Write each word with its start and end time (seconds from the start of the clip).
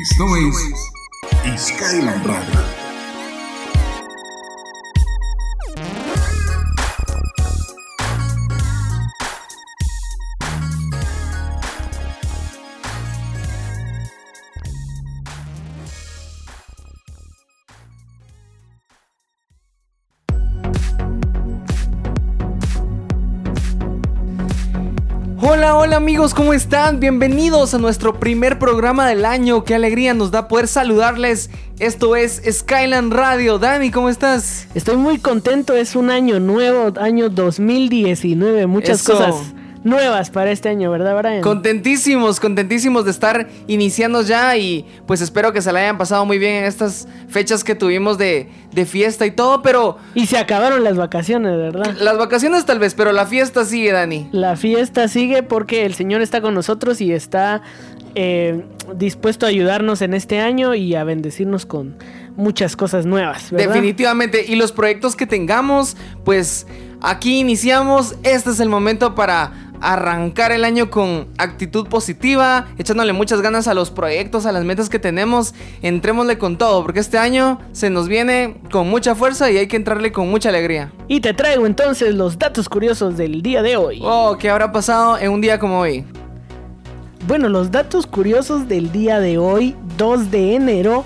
Esto 0.00 0.36
es 0.36 0.90
Skyline 1.58 2.24
Radio. 2.24 2.81
Hola, 25.92 25.98
amigos, 25.98 26.32
¿cómo 26.32 26.54
están? 26.54 27.00
Bienvenidos 27.00 27.74
a 27.74 27.78
nuestro 27.78 28.18
primer 28.18 28.58
programa 28.58 29.06
del 29.06 29.26
año. 29.26 29.62
Qué 29.62 29.74
alegría 29.74 30.14
nos 30.14 30.30
da 30.30 30.48
poder 30.48 30.66
saludarles. 30.66 31.50
Esto 31.80 32.16
es 32.16 32.40
Skyland 32.50 33.12
Radio. 33.12 33.58
Dani, 33.58 33.90
¿cómo 33.90 34.08
estás? 34.08 34.68
Estoy 34.74 34.96
muy 34.96 35.18
contento, 35.18 35.74
es 35.74 35.94
un 35.94 36.08
año 36.08 36.40
nuevo, 36.40 36.98
año 36.98 37.28
2019, 37.28 38.66
muchas 38.68 39.02
Eso. 39.02 39.12
cosas 39.12 39.52
nuevas 39.84 40.30
para 40.30 40.50
este 40.50 40.68
año, 40.68 40.90
¿verdad, 40.90 41.16
Brian? 41.18 41.40
Contentísimos, 41.40 42.40
contentísimos 42.40 43.04
de 43.04 43.10
estar 43.10 43.48
iniciando 43.66 44.22
ya 44.22 44.56
y 44.56 44.86
pues 45.06 45.20
espero 45.20 45.52
que 45.52 45.60
se 45.60 45.72
la 45.72 45.80
hayan 45.80 45.98
pasado 45.98 46.24
muy 46.24 46.38
bien 46.38 46.56
en 46.56 46.64
estas 46.64 47.08
fechas 47.28 47.64
que 47.64 47.74
tuvimos 47.74 48.18
de, 48.18 48.48
de 48.72 48.86
fiesta 48.86 49.26
y 49.26 49.30
todo, 49.32 49.62
pero 49.62 49.98
Y 50.14 50.26
se 50.26 50.38
acabaron 50.38 50.84
las 50.84 50.96
vacaciones, 50.96 51.56
¿verdad? 51.56 51.96
las 51.98 52.18
vacaciones 52.18 52.64
tal 52.64 52.78
vez, 52.78 52.94
pero 52.94 53.12
la 53.12 53.26
fiesta 53.26 53.64
sigue, 53.64 53.92
Dani. 53.92 54.28
La 54.32 54.56
fiesta 54.56 55.08
sigue 55.08 55.42
porque 55.42 55.84
el 55.84 55.94
Señor 55.94 56.20
está 56.20 56.40
con 56.40 56.54
nosotros 56.54 57.00
y 57.00 57.12
está 57.12 57.62
eh, 58.14 58.64
dispuesto 58.94 59.46
a 59.46 59.48
ayudarnos 59.48 60.02
en 60.02 60.14
este 60.14 60.38
año 60.40 60.74
y 60.74 60.94
a 60.94 61.04
bendecirnos 61.04 61.66
con 61.66 61.96
muchas 62.36 62.76
cosas 62.76 63.06
nuevas, 63.06 63.50
¿verdad? 63.50 63.68
Definitivamente. 63.68 64.44
Y 64.46 64.56
los 64.56 64.72
proyectos 64.72 65.16
que 65.16 65.26
tengamos, 65.26 65.96
pues 66.24 66.66
aquí 67.00 67.38
iniciamos. 67.38 68.14
Este 68.22 68.50
es 68.50 68.60
el 68.60 68.68
momento 68.68 69.14
para 69.14 69.71
arrancar 69.82 70.52
el 70.52 70.64
año 70.64 70.90
con 70.90 71.28
actitud 71.38 71.88
positiva, 71.88 72.66
echándole 72.78 73.12
muchas 73.12 73.42
ganas 73.42 73.68
a 73.68 73.74
los 73.74 73.90
proyectos, 73.90 74.46
a 74.46 74.52
las 74.52 74.64
metas 74.64 74.88
que 74.88 74.98
tenemos. 74.98 75.54
Entrémosle 75.82 76.38
con 76.38 76.56
todo, 76.56 76.82
porque 76.82 77.00
este 77.00 77.18
año 77.18 77.60
se 77.72 77.90
nos 77.90 78.08
viene 78.08 78.56
con 78.70 78.88
mucha 78.88 79.14
fuerza 79.14 79.50
y 79.50 79.58
hay 79.58 79.66
que 79.66 79.76
entrarle 79.76 80.12
con 80.12 80.30
mucha 80.30 80.48
alegría. 80.48 80.92
Y 81.08 81.20
te 81.20 81.34
traigo 81.34 81.66
entonces 81.66 82.14
los 82.14 82.38
datos 82.38 82.68
curiosos 82.68 83.16
del 83.16 83.42
día 83.42 83.62
de 83.62 83.76
hoy. 83.76 84.00
Oh, 84.02 84.36
¿qué 84.38 84.48
habrá 84.48 84.72
pasado 84.72 85.18
en 85.18 85.30
un 85.30 85.40
día 85.40 85.58
como 85.58 85.80
hoy? 85.80 86.04
Bueno, 87.26 87.48
los 87.48 87.70
datos 87.70 88.06
curiosos 88.06 88.68
del 88.68 88.90
día 88.90 89.20
de 89.20 89.38
hoy, 89.38 89.76
2 89.96 90.30
de 90.30 90.54
enero, 90.56 91.04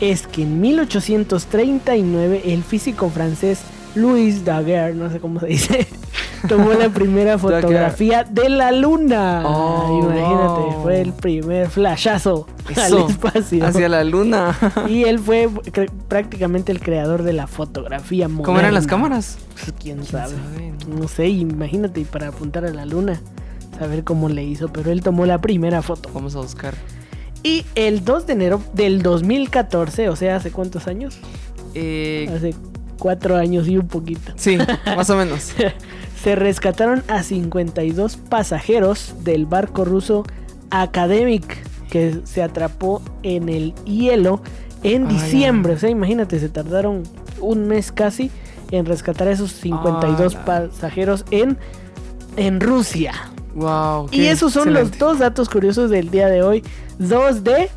es 0.00 0.26
que 0.26 0.42
en 0.42 0.60
1839 0.60 2.42
el 2.46 2.64
físico 2.64 3.08
francés 3.10 3.60
Louis 3.94 4.44
Daguerre, 4.44 4.94
no 4.94 5.10
sé 5.10 5.20
cómo 5.20 5.40
se 5.40 5.46
dice, 5.46 5.86
tomó 6.48 6.72
la 6.72 6.88
primera 6.88 7.38
fotografía 7.38 8.24
de 8.24 8.48
la 8.48 8.72
luna. 8.72 9.42
Oh, 9.46 10.00
Imagínate, 10.02 10.74
wow. 10.74 10.82
fue 10.82 11.00
el 11.00 11.12
primer 11.12 11.68
flashazo 11.68 12.46
Eso, 12.70 13.04
al 13.04 13.10
espacio. 13.10 13.66
Hacia 13.66 13.88
la 13.88 14.04
luna. 14.04 14.56
Y 14.88 15.04
él 15.04 15.18
fue 15.18 15.48
prácticamente 16.08 16.72
el 16.72 16.80
creador 16.80 17.22
de 17.22 17.32
la 17.34 17.46
fotografía 17.46 18.28
moderna. 18.28 18.46
¿Cómo 18.46 18.58
eran 18.60 18.74
las 18.74 18.86
cámaras? 18.86 19.38
Pues, 19.54 19.72
¿Quién, 19.78 20.04
sabe? 20.04 20.32
sabe? 20.34 20.72
No 20.88 21.06
sé, 21.08 21.28
imagínate 21.28 22.04
para 22.04 22.28
apuntar 22.28 22.64
a 22.64 22.70
la 22.72 22.86
luna, 22.86 23.20
saber 23.78 24.04
cómo 24.04 24.28
le 24.28 24.42
hizo, 24.44 24.68
pero 24.72 24.90
él 24.90 25.02
tomó 25.02 25.26
la 25.26 25.38
primera 25.40 25.82
foto. 25.82 26.08
Vamos 26.14 26.34
a 26.34 26.38
buscar. 26.40 26.74
Y 27.42 27.64
el 27.74 28.04
2 28.04 28.26
de 28.26 28.32
enero 28.32 28.62
del 28.72 29.02
2014, 29.02 30.08
o 30.08 30.16
sea, 30.16 30.36
¿hace 30.36 30.50
cuántos 30.52 30.86
años? 30.86 31.18
Eh, 31.74 32.30
Hace 32.34 32.54
cuatro 33.02 33.36
años 33.36 33.66
y 33.66 33.76
un 33.76 33.88
poquito. 33.88 34.32
sí, 34.36 34.56
más 34.86 35.10
o 35.10 35.16
menos. 35.16 35.52
Se 36.22 36.36
rescataron 36.36 37.02
a 37.08 37.24
52 37.24 38.16
pasajeros 38.16 39.12
del 39.24 39.44
barco 39.44 39.84
ruso 39.84 40.22
Academic 40.70 41.44
que 41.90 42.20
se 42.24 42.42
atrapó 42.44 43.02
en 43.24 43.48
el 43.48 43.74
hielo 43.84 44.40
en 44.84 45.08
Ay, 45.08 45.14
diciembre. 45.14 45.72
ay. 45.72 45.76
O 45.76 45.80
sea, 45.80 45.90
imagínate, 45.90 46.38
se 46.38 46.48
tardaron 46.48 47.02
un 47.40 47.66
mes 47.66 47.90
casi 47.90 48.30
en 48.70 48.86
rescatar 48.86 49.26
a 49.28 49.32
esos 49.32 49.50
52 49.52 50.34
Ah, 50.34 50.38
la- 50.38 50.44
pasajeros 50.44 51.24
en, 51.32 51.58
en 52.36 52.60
Rusia. 52.60 53.12
Wow. 53.56 54.08
Y 54.12 54.26
esos 54.26 54.52
son 54.52 54.72
los 54.72 54.96
dos 54.98 55.18
datos 55.18 55.50
curiosos 55.50 55.90
del 55.90 56.10
día 56.10 56.28
de 56.28 56.42
hoy, 56.42 56.62
2 57.00 57.42
de 57.44 57.68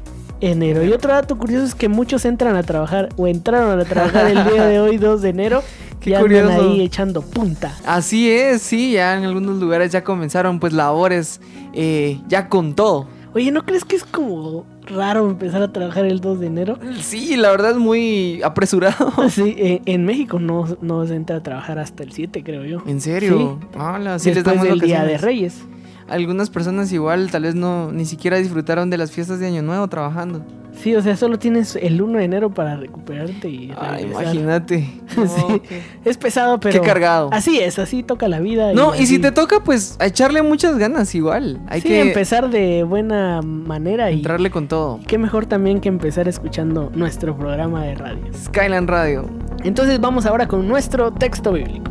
enero. 0.42 0.84
Y 0.84 0.92
otro 0.92 1.12
dato 1.14 1.38
curioso 1.38 1.66
es 1.66 1.76
que 1.76 1.90
muchos 1.90 2.26
entran 2.26 2.56
a 2.56 2.64
trabajar 2.64 3.10
o 3.18 3.28
entraron 3.28 3.80
a 3.80 3.86
trabajar 3.86 4.28
el 4.28 4.44
día 4.46 4.66
de 4.66 4.80
hoy, 4.80 4.98
2 4.98 5.22
de 5.22 5.30
enero, 5.30 5.64
Qué 6.00 6.12
y 6.12 6.14
andan 6.14 6.28
curioso. 6.30 6.62
ahí 6.72 6.82
echando 6.82 7.22
punta. 7.22 7.76
Así 7.86 8.30
es, 8.30 8.62
sí, 8.62 8.92
ya 8.94 9.18
en 9.18 9.24
algunos 9.26 9.58
lugares 9.60 9.92
ya 9.92 10.04
comenzaron 10.04 10.60
pues 10.60 10.74
labores 10.74 11.42
eh, 11.74 12.20
ya 12.28 12.48
con 12.50 12.76
todo. 12.76 13.08
Oye, 13.34 13.52
¿no 13.52 13.66
crees 13.66 13.84
que 13.84 13.98
es 13.98 14.06
como 14.06 14.66
raro 14.86 15.30
empezar 15.30 15.62
a 15.62 15.74
trabajar 15.74 16.06
el 16.06 16.22
2 16.22 16.40
de 16.40 16.48
enero? 16.48 16.80
Sí, 17.02 17.36
la 17.36 17.50
verdad 17.52 17.72
es 17.72 17.78
muy 17.78 18.42
apresurado. 18.44 19.12
Sí, 19.30 19.56
eh, 19.58 19.82
en 19.86 20.06
México 20.06 20.40
no, 20.40 20.66
no 20.82 21.06
se 21.06 21.16
entra 21.16 21.38
a 21.38 21.44
trabajar 21.44 21.78
hasta 21.80 22.04
el 22.04 22.14
7, 22.14 22.44
creo 22.44 22.64
yo. 22.64 22.82
¿En 22.88 23.02
serio? 23.02 23.60
Sí. 23.62 23.68
Hola, 23.78 24.20
sí 24.20 24.30
les 24.30 24.36
Después 24.36 24.56
damos 24.56 24.70
del 24.70 24.80
Día 24.80 25.04
de. 25.04 25.18
Reyes. 25.18 25.62
Algunas 26.08 26.50
personas 26.50 26.92
igual 26.92 27.32
tal 27.32 27.44
vez 27.44 27.56
no 27.56 27.92
ni 27.92 28.06
siquiera 28.06 28.38
disfrutaron 28.38 28.90
de 28.90 28.98
las 28.98 29.12
fiestas 29.12 29.40
de 29.40 29.48
Año 29.48 29.62
Nuevo 29.64 29.88
trabajando. 29.88 30.42
Sí, 30.78 30.94
o 30.94 31.02
sea, 31.02 31.16
solo 31.16 31.40
tienes 31.40 31.78
el 31.78 32.02
1 32.02 32.18
de 32.20 32.26
enero 32.26 32.54
para 32.54 32.76
recuperarte 32.76 33.48
y 33.48 33.72
Ay, 33.78 34.04
regresar. 34.04 34.24
imagínate. 34.24 34.90
No, 35.16 35.26
Sí. 35.26 35.62
Es 36.04 36.18
pesado, 36.18 36.60
pero... 36.60 36.82
Qué 36.82 36.86
cargado. 36.86 37.30
Así 37.32 37.60
es, 37.60 37.80
así 37.80 38.04
toca 38.04 38.28
la 38.28 38.42
vida. 38.42 38.74
No, 38.74 38.94
y 38.94 39.06
si 39.06 39.18
te 39.18 39.32
toca 39.32 39.64
pues 39.64 39.96
a 40.00 40.08
echarle 40.08 40.42
muchas 40.42 40.78
ganas 40.78 41.16
igual. 41.16 41.62
Hay 41.70 41.80
sí, 41.80 41.88
que 41.88 42.02
empezar 42.02 42.50
de 42.50 42.84
buena 42.84 43.42
manera 43.42 44.12
y 44.12 44.16
entrarle 44.18 44.52
con 44.52 44.68
todo. 44.68 45.00
qué 45.08 45.18
mejor 45.18 45.46
también 45.46 45.80
que 45.80 45.88
empezar 45.88 46.28
escuchando 46.28 46.92
nuestro 46.94 47.38
programa 47.38 47.84
de 47.86 47.96
radio. 47.96 48.22
Skyline 48.34 48.88
Radio. 48.88 49.30
Entonces 49.64 50.00
vamos 50.02 50.26
ahora 50.26 50.48
con 50.48 50.68
nuestro 50.68 51.14
texto 51.14 51.54
bíblico. 51.54 51.90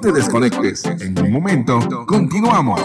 Te 0.00 0.12
desconectes. 0.12 0.84
En 0.84 1.18
un 1.18 1.32
momento, 1.32 1.80
continuamos. 2.06 2.80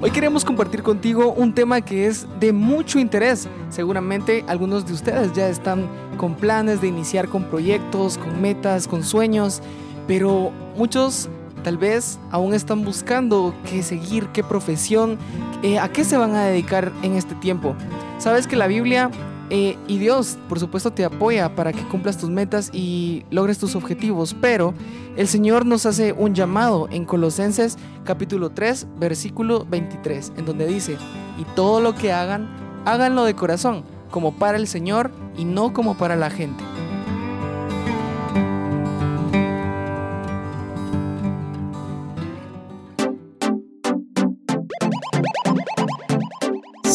Hoy 0.00 0.10
queremos 0.12 0.44
compartir 0.44 0.84
contigo 0.84 1.32
un 1.32 1.54
tema 1.54 1.80
que 1.80 2.06
es 2.06 2.28
de 2.38 2.52
mucho 2.52 3.00
interés. 3.00 3.48
Seguramente 3.70 4.44
algunos 4.46 4.86
de 4.86 4.92
ustedes 4.92 5.32
ya 5.32 5.48
están 5.48 5.88
con 6.16 6.36
planes 6.36 6.80
de 6.80 6.86
iniciar 6.86 7.28
con 7.28 7.44
proyectos, 7.44 8.16
con 8.16 8.40
metas, 8.40 8.86
con 8.86 9.02
sueños, 9.02 9.60
pero 10.06 10.52
muchos 10.76 11.28
tal 11.68 11.76
vez 11.76 12.18
aún 12.30 12.54
están 12.54 12.82
buscando 12.82 13.54
qué 13.68 13.82
seguir, 13.82 14.28
qué 14.28 14.42
profesión, 14.42 15.18
eh, 15.62 15.78
a 15.78 15.92
qué 15.92 16.02
se 16.02 16.16
van 16.16 16.34
a 16.34 16.46
dedicar 16.46 16.90
en 17.02 17.12
este 17.12 17.34
tiempo. 17.34 17.76
Sabes 18.16 18.46
que 18.46 18.56
la 18.56 18.68
Biblia 18.68 19.10
eh, 19.50 19.76
y 19.86 19.98
Dios, 19.98 20.38
por 20.48 20.58
supuesto, 20.60 20.94
te 20.94 21.04
apoya 21.04 21.54
para 21.54 21.74
que 21.74 21.82
cumplas 21.82 22.16
tus 22.16 22.30
metas 22.30 22.70
y 22.72 23.26
logres 23.30 23.58
tus 23.58 23.76
objetivos, 23.76 24.34
pero 24.40 24.72
el 25.18 25.28
Señor 25.28 25.66
nos 25.66 25.84
hace 25.84 26.14
un 26.14 26.34
llamado 26.34 26.88
en 26.90 27.04
Colosenses 27.04 27.76
capítulo 28.02 28.48
3, 28.48 28.86
versículo 28.98 29.66
23, 29.68 30.32
en 30.38 30.46
donde 30.46 30.66
dice, 30.66 30.96
y 31.38 31.44
todo 31.54 31.82
lo 31.82 31.94
que 31.94 32.14
hagan, 32.14 32.48
háganlo 32.86 33.24
de 33.24 33.34
corazón, 33.34 33.84
como 34.10 34.38
para 34.38 34.56
el 34.56 34.68
Señor 34.68 35.10
y 35.36 35.44
no 35.44 35.74
como 35.74 35.98
para 35.98 36.16
la 36.16 36.30
gente. 36.30 36.64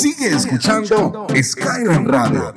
Sigue 0.04 0.36
escuchando 0.36 1.28
Skyrim 1.34 2.06
Radio. 2.06 2.54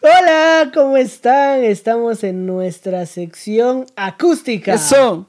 Hola, 0.00 0.70
¿cómo 0.72 0.96
están? 0.96 1.62
Estamos 1.62 2.24
en 2.24 2.46
nuestra 2.46 3.04
sección 3.04 3.84
acústica. 3.94 4.72
Eso. 4.72 5.27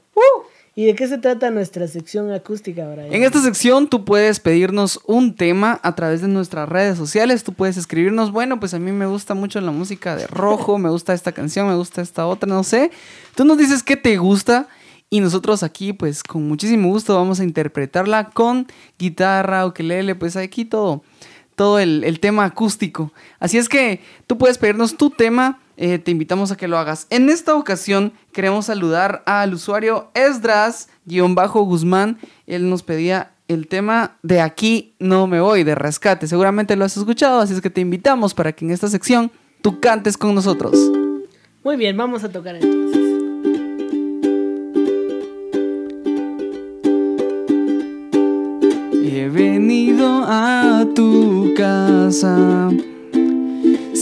¿Y 0.80 0.86
de 0.86 0.94
qué 0.94 1.06
se 1.06 1.18
trata 1.18 1.50
nuestra 1.50 1.86
sección 1.88 2.32
acústica, 2.32 2.88
Brian? 2.88 3.12
En 3.12 3.22
esta 3.22 3.42
sección 3.42 3.86
tú 3.86 4.06
puedes 4.06 4.40
pedirnos 4.40 4.98
un 5.04 5.34
tema 5.34 5.78
a 5.82 5.94
través 5.94 6.22
de 6.22 6.28
nuestras 6.28 6.66
redes 6.70 6.96
sociales. 6.96 7.44
Tú 7.44 7.52
puedes 7.52 7.76
escribirnos, 7.76 8.32
bueno, 8.32 8.58
pues 8.58 8.72
a 8.72 8.78
mí 8.78 8.90
me 8.90 9.04
gusta 9.04 9.34
mucho 9.34 9.60
la 9.60 9.72
música 9.72 10.16
de 10.16 10.26
rojo, 10.26 10.78
me 10.78 10.88
gusta 10.88 11.12
esta 11.12 11.32
canción, 11.32 11.68
me 11.68 11.74
gusta 11.74 12.00
esta 12.00 12.26
otra, 12.26 12.48
no 12.48 12.64
sé. 12.64 12.90
Tú 13.34 13.44
nos 13.44 13.58
dices 13.58 13.82
qué 13.82 13.98
te 13.98 14.16
gusta 14.16 14.68
y 15.10 15.20
nosotros 15.20 15.62
aquí, 15.62 15.92
pues 15.92 16.22
con 16.22 16.48
muchísimo 16.48 16.88
gusto 16.88 17.14
vamos 17.14 17.40
a 17.40 17.44
interpretarla 17.44 18.30
con 18.30 18.66
guitarra, 18.98 19.66
ukelele, 19.66 20.14
pues 20.14 20.34
aquí 20.36 20.64
todo, 20.64 21.02
todo 21.56 21.78
el, 21.78 22.04
el 22.04 22.20
tema 22.20 22.46
acústico. 22.46 23.12
Así 23.38 23.58
es 23.58 23.68
que 23.68 24.00
tú 24.26 24.38
puedes 24.38 24.56
pedirnos 24.56 24.96
tu 24.96 25.10
tema 25.10 25.60
eh, 25.82 25.98
te 25.98 26.10
invitamos 26.10 26.52
a 26.52 26.58
que 26.58 26.68
lo 26.68 26.76
hagas. 26.76 27.06
En 27.08 27.30
esta 27.30 27.54
ocasión 27.54 28.12
queremos 28.32 28.66
saludar 28.66 29.22
al 29.24 29.54
usuario 29.54 30.10
Esdras-Guzmán. 30.12 32.18
Él 32.46 32.68
nos 32.68 32.82
pedía 32.82 33.30
el 33.48 33.66
tema 33.66 34.18
de 34.22 34.42
aquí 34.42 34.92
no 34.98 35.26
me 35.26 35.40
voy, 35.40 35.64
de 35.64 35.74
rescate. 35.74 36.26
Seguramente 36.26 36.76
lo 36.76 36.84
has 36.84 36.98
escuchado, 36.98 37.40
así 37.40 37.54
es 37.54 37.62
que 37.62 37.70
te 37.70 37.80
invitamos 37.80 38.34
para 38.34 38.52
que 38.52 38.66
en 38.66 38.72
esta 38.72 38.88
sección 38.88 39.32
tú 39.62 39.80
cantes 39.80 40.18
con 40.18 40.34
nosotros. 40.34 40.76
Muy 41.64 41.78
bien, 41.78 41.96
vamos 41.96 42.24
a 42.24 42.28
tocar 42.28 42.56
entonces. 42.56 43.00
He 49.02 49.30
venido 49.30 50.24
a 50.26 50.84
tu 50.94 51.54
casa 51.56 52.68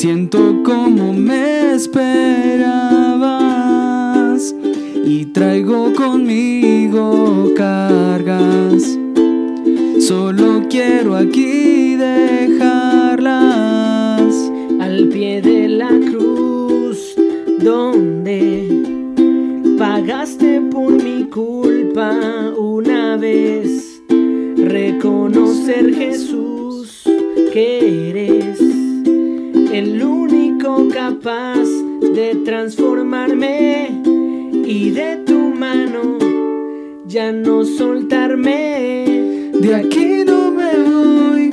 Siento 0.00 0.62
como 0.62 1.12
me 1.12 1.74
esperabas 1.74 2.54
y 5.04 5.24
traigo 5.24 5.92
conmigo 5.92 7.52
cargas. 7.56 8.96
Solo 9.98 10.62
quiero 10.70 11.16
aquí 11.16 11.96
dejarlas 11.96 13.26
al 14.78 15.08
pie 15.08 15.42
de 15.42 15.66
la 15.66 15.88
cruz 15.88 17.16
donde 17.58 18.68
pagaste 19.76 20.60
por 20.60 20.92
mi 20.92 21.24
culpa 21.24 22.12
una 22.56 23.16
vez. 23.16 24.00
Reconocer 24.56 25.92
Jesús 25.92 27.02
que 27.52 27.97
transformarme 32.68 34.02
y 34.66 34.90
de 34.90 35.16
tu 35.26 35.38
mano 35.38 36.18
ya 37.06 37.32
no 37.32 37.64
soltarme. 37.64 39.50
De 39.54 39.74
aquí 39.74 40.22
no 40.26 40.50
me 40.50 40.72
voy, 40.90 41.50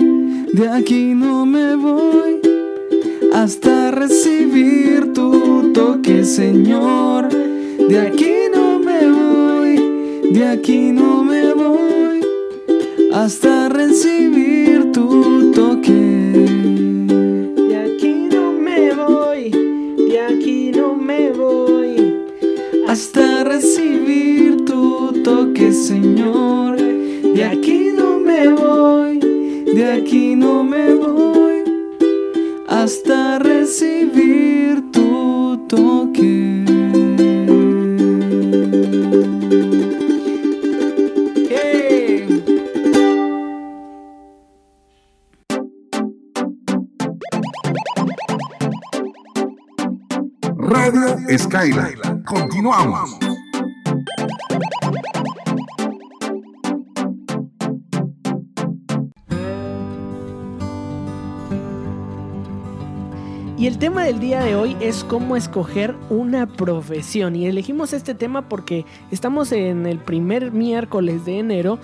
de 0.52 0.68
aquí 0.68 1.14
no 1.16 1.46
me 1.46 1.78
voy, 1.78 2.42
hasta 3.34 3.92
recibir 3.92 5.14
tu 5.14 5.72
toque, 5.72 6.26
Señor. 6.26 7.30
De 7.30 7.98
aquí 7.98 8.36
no 8.54 8.80
me 8.80 9.10
voy, 9.10 10.32
de 10.34 10.46
aquí 10.46 10.92
no 10.92 11.24
me 11.24 11.54
voy, 11.54 12.20
hasta 13.14 13.70
recibir 13.70 14.92
tu 14.92 15.45
Señor. 25.75 26.77
De 26.77 27.44
aquí 27.44 27.92
no 27.95 28.19
me 28.19 28.48
voy, 28.48 29.19
de 29.19 29.92
aquí 29.92 30.36
no 30.36 30.63
me 30.63 30.94
voy, 30.95 31.63
hasta 32.68 33.39
recibir 33.39 34.89
tu 34.92 35.57
toque. 35.68 36.63
Radio 50.57 51.38
Skyline 51.38 52.24
Continuamos. 52.24 53.25
Y 63.57 63.68
el 63.68 63.78
tema 63.78 64.04
del 64.04 64.19
día 64.19 64.42
de 64.42 64.54
hoy 64.54 64.75
es 64.81 65.06
cómo 65.06 65.38
escoger 65.38 65.96
una 66.10 66.46
profesión. 66.46 67.38
Y 67.38 67.46
elegimos 67.46 67.94
este 67.94 68.13
tema 68.13 68.50
porque 68.50 68.86
estamos 69.12 69.54
en 69.54 69.86
el 69.86 69.98
primer 69.98 70.52
miércoles 70.52 71.24
de 71.24 71.40
enero 71.40 71.80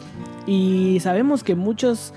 y 0.45 0.99
sabemos 0.99 1.45
que 1.45 1.55
muchos, 1.55 2.13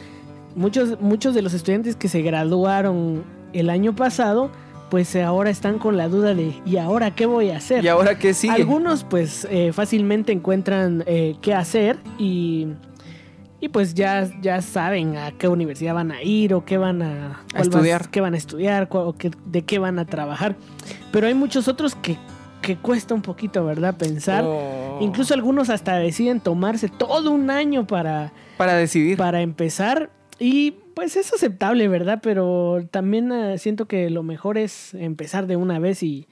muchos, 0.56 1.00
muchos 1.00 1.36
de 1.36 1.42
los 1.42 1.54
estudiantes 1.54 1.94
que 1.94 2.08
se 2.08 2.20
graduaron 2.22 3.22
el 3.52 3.70
año 3.70 3.94
pasado 3.94 4.50
pues 4.90 5.14
ahora 5.16 5.50
están 5.50 5.78
con 5.78 5.96
la 5.96 6.08
duda 6.08 6.34
de 6.34 6.52
¿y 6.66 6.76
ahora 6.76 7.14
qué 7.14 7.26
voy 7.26 7.50
a 7.50 7.56
hacer? 7.58 7.84
¿Y 7.84 7.88
ahora 7.88 8.18
qué 8.18 8.34
sigue? 8.34 8.52
Algunos 8.52 9.04
pues 9.04 9.46
eh, 9.50 9.72
fácilmente 9.72 10.32
encuentran 10.32 11.04
eh, 11.06 11.36
qué 11.40 11.54
hacer 11.54 11.98
y, 12.18 12.68
y 13.60 13.68
pues 13.68 13.94
ya, 13.94 14.28
ya 14.40 14.60
saben 14.60 15.16
a 15.16 15.32
qué 15.32 15.48
universidad 15.48 15.94
van 15.94 16.12
a 16.12 16.22
ir 16.22 16.54
o 16.54 16.64
qué 16.64 16.76
van 16.76 17.02
a, 17.02 17.44
estudiar. 17.54 18.10
qué 18.10 18.20
van 18.20 18.34
a 18.34 18.36
estudiar 18.36 18.88
o 18.90 19.14
de 19.46 19.62
qué 19.62 19.78
van 19.78 19.98
a 19.98 20.04
trabajar. 20.04 20.56
Pero 21.12 21.26
hay 21.26 21.34
muchos 21.34 21.68
otros 21.68 21.94
que, 21.94 22.18
que 22.60 22.76
cuesta 22.76 23.14
un 23.14 23.22
poquito, 23.22 23.64
¿verdad? 23.64 23.96
Pensar. 23.96 24.44
Oh. 24.46 24.98
Incluso 25.00 25.34
algunos 25.34 25.70
hasta 25.70 25.96
deciden 25.96 26.40
tomarse 26.40 26.88
todo 26.88 27.30
un 27.30 27.50
año 27.50 27.86
para... 27.86 28.32
Para 28.56 28.74
decidir. 28.74 29.16
Para 29.16 29.40
empezar. 29.40 30.10
Y 30.38 30.72
pues 30.94 31.16
es 31.16 31.32
aceptable, 31.32 31.88
¿verdad? 31.88 32.20
Pero 32.22 32.86
también 32.90 33.32
eh, 33.32 33.58
siento 33.58 33.86
que 33.86 34.10
lo 34.10 34.22
mejor 34.22 34.58
es 34.58 34.94
empezar 34.94 35.46
de 35.46 35.56
una 35.56 35.78
vez 35.78 36.02
y 36.02 36.28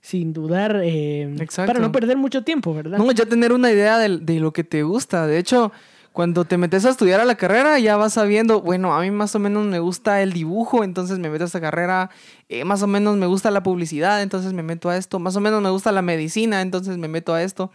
sin 0.00 0.34
dudar 0.34 0.82
eh, 0.84 1.34
para 1.56 1.80
no 1.80 1.90
perder 1.90 2.18
mucho 2.18 2.44
tiempo, 2.44 2.74
¿verdad? 2.74 2.98
No, 2.98 3.10
ya 3.12 3.24
tener 3.24 3.54
una 3.54 3.72
idea 3.72 3.98
de, 3.98 4.38
lo 4.38 4.52
que 4.52 4.62
te 4.62 4.82
gusta. 4.82 5.26
De 5.26 5.38
hecho, 5.38 5.72
cuando 6.14 6.44
te 6.44 6.58
metes 6.58 6.84
a 6.84 6.90
estudiar 6.90 7.20
a 7.20 7.24
la 7.24 7.34
carrera, 7.34 7.76
ya 7.80 7.96
vas 7.96 8.12
sabiendo, 8.12 8.60
bueno, 8.60 8.94
a 8.94 9.00
mí 9.00 9.10
más 9.10 9.34
o 9.34 9.40
menos 9.40 9.66
me 9.66 9.80
gusta 9.80 10.22
el 10.22 10.32
dibujo, 10.32 10.84
entonces 10.84 11.18
me 11.18 11.28
meto 11.28 11.42
a 11.42 11.46
esta 11.48 11.60
carrera, 11.60 12.08
eh, 12.48 12.64
más 12.64 12.82
o 12.82 12.86
menos 12.86 13.16
me 13.16 13.26
gusta 13.26 13.50
la 13.50 13.64
publicidad, 13.64 14.22
entonces 14.22 14.52
me 14.52 14.62
meto 14.62 14.88
a 14.88 14.96
esto, 14.96 15.18
más 15.18 15.34
o 15.34 15.40
menos 15.40 15.60
me 15.60 15.70
gusta 15.70 15.90
la 15.90 16.02
medicina, 16.02 16.62
entonces 16.62 16.98
me 16.98 17.08
meto 17.08 17.34
a 17.34 17.42
esto. 17.42 17.72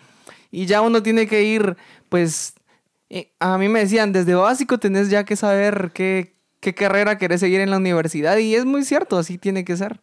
Y 0.51 0.67
ya 0.67 0.79
uno 0.79 1.03
tiene 1.03 1.27
que 1.27 1.43
ir, 1.43 1.75
pues, 2.07 2.53
a 3.39 3.57
mí 3.57 3.67
me 3.67 3.81
decían, 3.81 4.13
desde 4.13 4.35
básico 4.35 4.77
tenés 4.77 5.09
ya 5.09 5.25
que 5.25 5.35
saber 5.35 5.91
qué, 5.93 6.37
qué 6.61 6.73
carrera 6.73 7.17
querés 7.17 7.41
seguir 7.41 7.59
en 7.59 7.71
la 7.71 7.77
universidad 7.77 8.37
y 8.37 8.55
es 8.55 8.63
muy 8.63 8.85
cierto, 8.85 9.17
así 9.17 9.37
tiene 9.37 9.65
que 9.65 9.75
ser. 9.75 9.99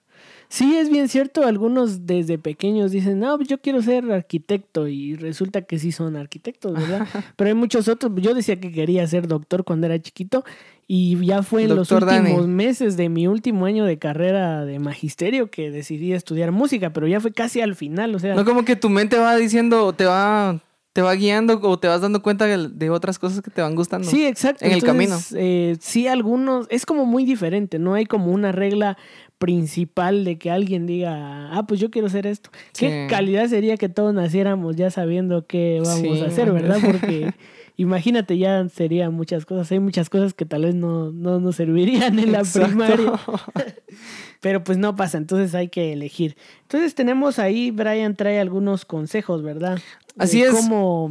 Sí, 0.49 0.77
es 0.77 0.91
bien 0.91 1.09
cierto. 1.09 1.47
Algunos 1.47 2.07
desde 2.07 2.39
pequeños 2.39 2.91
dicen, 2.91 3.19
no, 3.19 3.37
pues 3.37 3.49
yo 3.49 3.61
quiero 3.61 3.83
ser 3.83 4.11
arquitecto 4.11 4.89
y 4.89 5.17
resulta 5.17 5.63
que 5.63 5.79
sí 5.79 5.93
son 5.93 6.17
arquitectos, 6.17 6.75
¿verdad? 6.75 7.07
Pero 7.37 7.49
hay 7.49 7.55
muchos 7.55 7.89
otros. 7.89 8.13
Yo 8.17 8.35
decía 8.35 8.61
que 8.61 8.73
quería 8.73 9.07
ser 9.07 9.27
doctor 9.27 9.65
cuando 9.65 9.87
era 9.87 10.01
chiquito 10.01 10.45
y 10.89 11.25
ya 11.25 11.43
fue 11.43 11.65
en 11.65 11.75
los 11.75 11.91
últimos 11.91 12.47
meses 12.47 12.97
de 12.97 13.09
mi 13.09 13.27
último 13.27 13.67
año 13.67 13.85
de 13.85 13.99
carrera 13.99 14.65
de 14.65 14.79
magisterio 14.79 15.51
que 15.51 15.71
decidí 15.71 16.13
estudiar 16.13 16.53
música, 16.53 16.93
pero 16.93 17.09
ya 17.09 17.21
fue 17.21 17.33
casi 17.33 17.61
al 17.61 17.75
final, 17.75 18.15
o 18.15 18.19
sea... 18.21 18.35
No 18.35 18.45
como 18.45 18.65
que 18.65 18.77
tu 18.77 18.89
mente 18.89 19.19
va 19.19 19.35
diciendo, 19.37 19.93
te 19.93 20.05
va 20.05 20.61
te 20.97 21.03
va 21.03 21.13
guiando 21.15 21.61
o 21.63 21.79
te 21.79 21.89
vas 21.89 22.01
dando 22.01 22.23
cuenta 22.23 22.47
de, 22.47 22.89
otras 22.89 23.19
cosas 23.19 23.43
que 23.43 23.51
te 23.51 23.61
van 23.61 23.75
gustando. 23.75 24.09
Sí, 24.09 24.25
exacto. 24.25 24.65
En 24.65 24.73
el 24.73 24.83
camino. 24.83 25.19
Eh, 25.35 25.77
sí, 25.79 26.09
algunos, 26.09 26.67
es 26.71 26.87
como 26.87 27.05
muy 27.05 27.27
diferente, 27.27 27.79
no 27.79 27.93
hay 27.93 28.07
como 28.07 28.33
una 28.33 28.51
regla 28.51 28.97
principal 29.39 30.25
de 30.25 30.39
que 30.39 30.51
alguien 30.51 30.87
diga, 30.87 31.51
ah, 31.53 31.67
pues 31.67 31.81
yo 31.81 31.91
quiero 31.91 32.07
hacer 32.07 32.27
esto. 32.27 32.51
Qué 32.79 33.07
calidad 33.09 33.49
sería 33.49 33.77
que 33.77 33.89
todos 33.89 34.15
naciéramos 34.15 34.77
ya 34.77 34.91
sabiendo 34.91 35.47
qué 35.47 35.83
vamos 35.85 36.23
a 36.23 36.27
hacer, 36.27 36.53
¿verdad? 36.53 36.79
Porque 36.85 37.35
imagínate, 37.77 38.39
ya 38.39 38.69
serían 38.69 39.15
muchas 39.15 39.45
cosas. 39.45 39.71
Hay 39.73 39.81
muchas 39.81 40.09
cosas 40.09 40.35
que 40.35 40.47
tal 40.47 40.63
vez 40.63 40.75
no, 40.75 41.13
no 41.13 41.41
nos 41.41 41.57
servirían 41.57 42.19
en 42.19 42.33
la 42.33 42.43
primaria. 42.43 43.13
Pero 44.41 44.65
pues 44.65 44.79
no 44.79 44.97
pasa, 44.97 45.19
entonces 45.19 45.55
hay 45.55 45.69
que 45.69 45.93
elegir. 45.93 46.37
Entonces 46.63 46.95
tenemos 46.95 47.39
ahí, 47.39 47.71
Brian 47.71 48.17
trae 48.17 48.41
algunos 48.41 48.85
consejos, 48.85 49.43
¿verdad? 49.43 49.79
Así 50.19 50.43
es. 50.43 50.53
Cómo, 50.53 51.11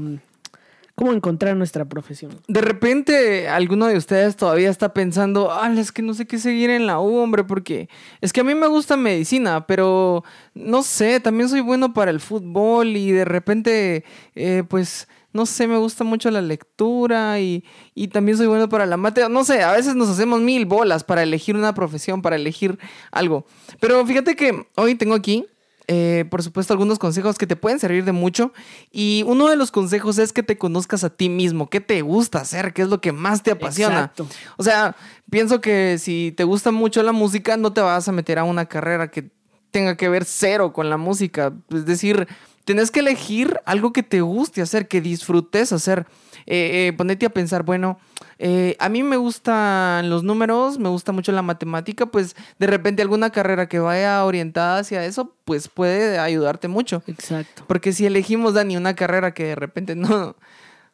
cómo 0.96 1.12
encontrar 1.12 1.56
nuestra 1.58 1.86
profesión. 1.86 2.32
De 2.48 2.62
repente, 2.62 3.50
alguno 3.50 3.88
de 3.88 3.98
ustedes 3.98 4.38
todavía 4.38 4.70
está 4.70 4.94
pensando, 4.94 5.52
ah, 5.52 5.72
es 5.78 5.92
que 5.92 6.02
no 6.02 6.14
sé 6.14 6.26
qué 6.26 6.40
seguir 6.40 6.70
en 6.70 6.88
la 6.88 7.00
U, 7.00 7.18
hombre, 7.18 7.44
porque 7.44 7.90
es 8.22 8.32
que 8.32 8.42
a 8.42 8.46
mí 8.46 8.56
me 8.56 8.68
gusta 8.68 8.96
medicina, 8.96 9.68
pero 9.68 10.24
no 10.54 10.84
sé, 10.84 11.20
también 11.20 11.50
soy 11.50 11.60
bueno 11.60 11.94
para 11.94 12.12
el 12.12 12.22
fútbol 12.22 12.96
y 12.96 13.12
de 13.12 13.26
repente, 13.26 14.06
eh, 14.36 14.64
pues, 14.68 15.10
no 15.34 15.46
sé, 15.46 15.68
me 15.68 15.76
gusta 15.76 16.06
mucho 16.06 16.32
la 16.32 16.42
lectura 16.42 17.42
y, 17.42 17.66
y 17.94 18.08
también 18.08 18.38
soy 18.38 18.48
bueno 18.48 18.70
para 18.70 18.86
la 18.86 18.96
mate. 18.96 19.28
No 19.28 19.44
sé, 19.44 19.64
a 19.64 19.74
veces 19.74 19.94
nos 19.94 20.08
hacemos 20.08 20.40
mil 20.40 20.66
bolas 20.66 21.04
para 21.04 21.24
elegir 21.24 21.58
una 21.58 21.74
profesión, 21.74 22.22
para 22.22 22.38
elegir 22.38 22.80
algo. 23.12 23.46
Pero 23.82 24.06
fíjate 24.06 24.38
que 24.38 24.66
hoy 24.76 24.96
tengo 24.96 25.14
aquí 25.14 25.46
eh, 25.88 26.26
por 26.30 26.44
supuesto, 26.44 26.74
algunos 26.74 27.00
consejos 27.00 27.38
que 27.38 27.48
te 27.48 27.56
pueden 27.56 27.80
servir 27.80 28.06
de 28.06 28.12
mucho. 28.12 28.54
Y 28.92 29.24
uno 29.28 29.48
de 29.50 29.56
los 29.56 29.72
consejos 29.72 30.18
es 30.18 30.34
que 30.34 30.44
te 30.44 30.58
conozcas 30.58 31.04
a 31.04 31.10
ti 31.10 31.30
mismo, 31.30 31.70
qué 31.70 31.82
te 31.82 32.02
gusta 32.02 32.40
hacer, 32.40 32.74
qué 32.74 32.82
es 32.82 32.90
lo 32.90 33.02
que 33.02 33.12
más 33.12 33.44
te 33.44 33.52
apasiona. 33.52 34.12
O 34.58 34.64
sea, 34.64 34.96
pienso 35.30 35.62
que 35.62 35.98
si 36.00 36.34
te 36.36 36.44
gusta 36.44 36.72
mucho 36.72 37.04
la 37.04 37.12
música, 37.12 37.58
no 37.58 37.74
te 37.74 37.82
vas 37.82 38.08
a 38.08 38.12
meter 38.12 38.40
a 38.40 38.44
una 38.44 38.66
carrera 38.66 39.10
que 39.10 39.30
tenga 39.72 39.98
que 39.98 40.10
ver 40.10 40.26
cero 40.26 40.74
con 40.74 40.90
la 40.90 40.98
música. 40.98 41.54
Es 41.70 41.86
decir, 41.86 42.28
tienes 42.64 42.92
que 42.92 43.02
elegir 43.02 43.60
algo 43.66 43.94
que 43.94 44.04
te 44.04 44.22
guste 44.22 44.62
hacer, 44.62 44.88
que 44.88 45.02
disfrutes 45.02 45.72
hacer. 45.72 46.08
Eh, 46.48 46.88
eh, 46.88 46.94
ponete 46.94 47.26
a 47.26 47.30
pensar, 47.30 47.64
bueno, 47.64 48.00
eh, 48.38 48.76
a 48.80 48.90
mí 48.90 49.04
me 49.04 49.18
gustan 49.18 50.10
los 50.10 50.24
números, 50.24 50.78
me 50.78 50.90
gusta 50.90 51.12
mucho 51.12 51.32
la 51.32 51.42
matemática, 51.42 52.06
pues 52.06 52.36
de 52.60 52.68
repente 52.68 53.02
alguna 53.02 53.30
carrera 53.30 53.68
que 53.68 53.80
vaya 53.80 54.24
orientada 54.26 54.80
hacia 54.80 55.06
eso, 55.06 55.34
pues 55.46 55.68
puede 55.68 56.20
ayudarte 56.20 56.68
mucho. 56.68 57.02
Exacto. 57.08 57.64
Porque 57.68 57.94
si 57.94 58.06
elegimos, 58.06 58.54
Dani, 58.54 58.78
una 58.78 58.96
carrera 58.96 59.34
que 59.34 59.46
de 59.46 59.56
repente 59.56 59.96
no, 59.96 60.36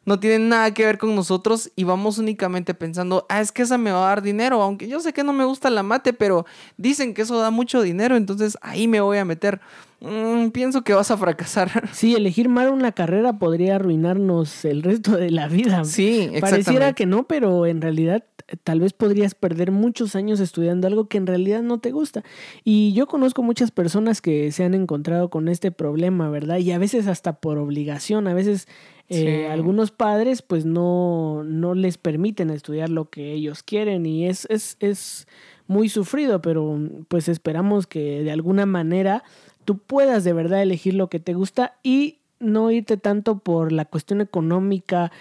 no 0.04 0.20
tiene 0.20 0.38
nada 0.38 0.72
que 0.72 0.84
ver 0.84 0.98
con 0.98 1.14
nosotros 1.14 1.70
y 1.76 1.84
vamos 1.84 2.18
únicamente 2.18 2.74
pensando, 2.74 3.26
ah, 3.28 3.40
es 3.40 3.52
que 3.52 3.62
esa 3.62 3.78
me 3.78 3.92
va 3.92 4.04
a 4.04 4.08
dar 4.08 4.22
dinero, 4.22 4.62
aunque 4.62 4.88
yo 4.88 5.00
sé 5.00 5.12
que 5.12 5.24
no 5.24 5.32
me 5.32 5.44
gusta 5.44 5.70
la 5.70 5.82
mate, 5.82 6.12
pero 6.12 6.46
dicen 6.76 7.14
que 7.14 7.22
eso 7.22 7.38
da 7.38 7.50
mucho 7.50 7.82
dinero, 7.82 8.16
entonces 8.16 8.56
ahí 8.62 8.88
me 8.88 9.00
voy 9.00 9.18
a 9.18 9.24
meter. 9.24 9.60
Mm, 10.02 10.50
pienso 10.50 10.82
que 10.82 10.94
vas 10.94 11.10
a 11.10 11.16
fracasar. 11.16 11.70
Sí, 11.92 12.14
elegir 12.14 12.48
mal 12.48 12.70
una 12.70 12.92
carrera 12.92 13.38
podría 13.38 13.76
arruinarnos 13.76 14.64
el 14.64 14.82
resto 14.82 15.16
de 15.16 15.30
la 15.30 15.46
vida. 15.46 15.84
Sí, 15.84 16.22
exactamente. 16.22 16.40
Pareciera 16.40 16.92
que 16.94 17.06
no, 17.06 17.28
pero 17.28 17.66
en 17.66 17.80
realidad 17.80 18.24
tal 18.64 18.80
vez 18.80 18.92
podrías 18.92 19.34
perder 19.34 19.70
muchos 19.70 20.16
años 20.16 20.40
estudiando 20.40 20.86
algo 20.86 21.08
que 21.08 21.18
en 21.18 21.26
realidad 21.26 21.62
no 21.62 21.78
te 21.78 21.92
gusta. 21.92 22.24
Y 22.64 22.92
yo 22.94 23.06
conozco 23.06 23.42
muchas 23.42 23.70
personas 23.70 24.20
que 24.20 24.50
se 24.50 24.64
han 24.64 24.74
encontrado 24.74 25.30
con 25.30 25.48
este 25.48 25.70
problema, 25.70 26.28
¿verdad? 26.30 26.58
Y 26.58 26.72
a 26.72 26.78
veces 26.78 27.06
hasta 27.06 27.34
por 27.40 27.58
obligación, 27.58 28.26
a 28.26 28.34
veces 28.34 28.66
eh, 29.08 29.48
algunos 29.50 29.90
padres 29.90 30.42
pues 30.42 30.64
no, 30.64 31.42
no 31.44 31.74
les 31.74 31.98
permiten 31.98 32.50
estudiar 32.50 32.88
lo 32.88 33.10
que 33.10 33.32
ellos 33.32 33.62
quieren 33.62 34.06
y 34.06 34.26
es, 34.26 34.46
es, 34.50 34.76
es 34.80 35.26
muy 35.66 35.88
sufrido, 35.88 36.42
pero 36.42 36.78
pues 37.08 37.28
esperamos 37.28 37.86
que 37.86 38.22
de 38.22 38.32
alguna 38.32 38.66
manera 38.66 39.22
tú 39.64 39.78
puedas 39.78 40.24
de 40.24 40.32
verdad 40.32 40.62
elegir 40.62 40.94
lo 40.94 41.08
que 41.08 41.20
te 41.20 41.34
gusta 41.34 41.74
y 41.82 42.18
no 42.38 42.70
irte 42.70 42.96
tanto 42.96 43.38
por 43.38 43.72
la 43.72 43.84
cuestión 43.84 44.20
económica 44.20 45.12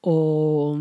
o, 0.00 0.78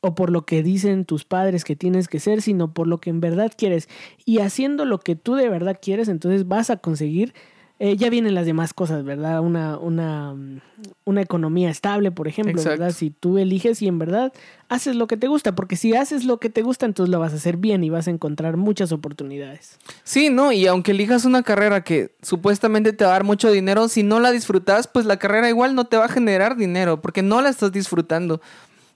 o, 0.00 0.14
por 0.14 0.30
lo 0.30 0.46
que 0.46 0.62
dicen 0.62 1.04
tus 1.04 1.24
padres 1.24 1.64
que 1.64 1.76
tienes 1.76 2.08
que 2.08 2.20
ser, 2.20 2.42
sino 2.42 2.72
por 2.72 2.86
lo 2.86 2.98
que 2.98 3.10
en 3.10 3.20
verdad 3.20 3.52
quieres. 3.56 3.88
Y 4.24 4.38
haciendo 4.38 4.84
lo 4.84 5.00
que 5.00 5.16
tú 5.16 5.34
de 5.34 5.48
verdad 5.48 5.78
quieres, 5.80 6.08
entonces 6.08 6.48
vas 6.48 6.70
a 6.70 6.78
conseguir 6.78 7.34
eh, 7.80 7.96
ya 7.96 8.08
vienen 8.08 8.34
las 8.34 8.46
demás 8.46 8.72
cosas, 8.72 9.04
¿verdad? 9.04 9.40
Una, 9.40 9.78
una, 9.78 10.34
una 11.04 11.20
economía 11.20 11.70
estable, 11.70 12.12
por 12.12 12.28
ejemplo, 12.28 12.62
¿verdad? 12.62 12.92
Si 12.92 13.10
tú 13.10 13.36
eliges 13.36 13.82
y 13.82 13.88
en 13.88 13.98
verdad 13.98 14.32
haces 14.68 14.94
lo 14.94 15.08
que 15.08 15.16
te 15.16 15.26
gusta, 15.26 15.56
porque 15.56 15.74
si 15.74 15.94
haces 15.94 16.24
lo 16.24 16.38
que 16.38 16.50
te 16.50 16.62
gusta, 16.62 16.86
entonces 16.86 17.10
lo 17.10 17.18
vas 17.18 17.32
a 17.32 17.36
hacer 17.36 17.56
bien 17.56 17.82
y 17.82 17.90
vas 17.90 18.06
a 18.06 18.10
encontrar 18.10 18.56
muchas 18.56 18.92
oportunidades. 18.92 19.78
Sí, 20.04 20.30
no, 20.30 20.52
y 20.52 20.66
aunque 20.68 20.92
elijas 20.92 21.24
una 21.24 21.42
carrera 21.42 21.82
que 21.82 22.12
supuestamente 22.22 22.92
te 22.92 23.04
va 23.04 23.10
a 23.10 23.14
dar 23.14 23.24
mucho 23.24 23.50
dinero, 23.50 23.88
si 23.88 24.04
no 24.04 24.20
la 24.20 24.30
disfrutas, 24.30 24.86
pues 24.86 25.04
la 25.04 25.18
carrera 25.18 25.48
igual 25.48 25.74
no 25.74 25.84
te 25.86 25.96
va 25.96 26.04
a 26.04 26.08
generar 26.08 26.56
dinero, 26.56 27.02
porque 27.02 27.22
no 27.22 27.42
la 27.42 27.48
estás 27.48 27.72
disfrutando 27.72 28.40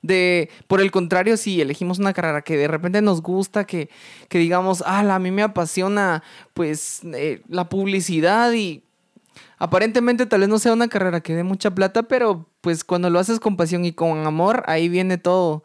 de, 0.02 0.50
por 0.66 0.80
el 0.80 0.90
contrario, 0.90 1.36
si 1.36 1.60
elegimos 1.60 1.98
una 1.98 2.12
carrera 2.12 2.42
que 2.42 2.56
de 2.56 2.68
repente 2.68 3.02
nos 3.02 3.22
gusta, 3.22 3.64
que, 3.64 3.90
que 4.28 4.38
digamos, 4.38 4.82
ah, 4.86 5.00
a 5.00 5.18
mí 5.18 5.30
me 5.30 5.42
apasiona, 5.42 6.22
pues, 6.54 7.00
eh, 7.14 7.42
la 7.48 7.68
publicidad 7.68 8.52
y 8.52 8.84
aparentemente 9.58 10.26
tal 10.26 10.40
vez 10.40 10.48
no 10.48 10.58
sea 10.58 10.72
una 10.72 10.88
carrera 10.88 11.20
que 11.20 11.34
dé 11.34 11.42
mucha 11.42 11.74
plata, 11.74 12.04
pero 12.04 12.46
pues 12.60 12.84
cuando 12.84 13.10
lo 13.10 13.18
haces 13.18 13.40
con 13.40 13.56
pasión 13.56 13.84
y 13.84 13.92
con 13.92 14.26
amor, 14.26 14.62
ahí 14.66 14.88
viene 14.88 15.18
todo, 15.18 15.64